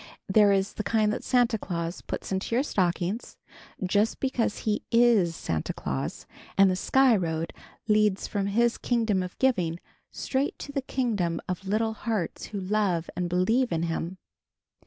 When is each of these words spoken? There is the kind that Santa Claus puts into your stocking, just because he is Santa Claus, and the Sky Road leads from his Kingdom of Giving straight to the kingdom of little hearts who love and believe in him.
There 0.27 0.51
is 0.51 0.73
the 0.73 0.83
kind 0.83 1.13
that 1.13 1.23
Santa 1.23 1.59
Claus 1.59 2.01
puts 2.01 2.31
into 2.31 2.55
your 2.55 2.63
stocking, 2.63 3.19
just 3.83 4.19
because 4.19 4.57
he 4.65 4.81
is 4.91 5.35
Santa 5.35 5.73
Claus, 5.73 6.25
and 6.57 6.71
the 6.71 6.75
Sky 6.75 7.15
Road 7.15 7.53
leads 7.87 8.27
from 8.27 8.47
his 8.47 8.79
Kingdom 8.79 9.21
of 9.21 9.37
Giving 9.37 9.79
straight 10.09 10.57
to 10.57 10.71
the 10.71 10.81
kingdom 10.81 11.39
of 11.47 11.67
little 11.67 11.93
hearts 11.93 12.45
who 12.47 12.59
love 12.59 13.11
and 13.15 13.29
believe 13.29 13.71
in 13.71 13.83
him. 13.83 14.17